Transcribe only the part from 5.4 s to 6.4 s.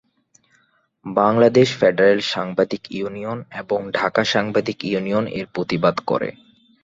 প্রতিবাদ করে।